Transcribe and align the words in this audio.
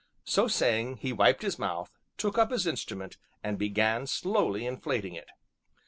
So 0.23 0.47
saying, 0.47 0.97
he 1.01 1.13
wiped 1.13 1.43
his 1.43 1.59
mouth, 1.59 1.95
took 2.17 2.35
up 2.39 2.49
his 2.49 2.65
instrument, 2.65 3.17
and 3.43 3.59
began 3.59 4.07
slowly 4.07 4.65
inflating 4.65 5.13
it. 5.13 5.29